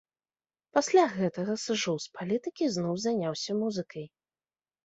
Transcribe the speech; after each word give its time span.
Пасля 0.77 1.03
гэтага 1.17 1.53
сышоў 1.65 1.95
з 2.05 2.13
палітыкі 2.15 2.63
і 2.69 2.73
зноў 2.77 2.95
заняўся 3.05 3.51
музыкай. 3.63 4.05